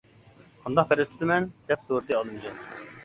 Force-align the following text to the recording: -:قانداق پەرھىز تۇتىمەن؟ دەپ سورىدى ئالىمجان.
-:قانداق 0.63 0.87
پەرھىز 0.93 1.11
تۇتىمەن؟ 1.11 1.47
دەپ 1.73 1.85
سورىدى 1.89 2.19
ئالىمجان. 2.21 2.59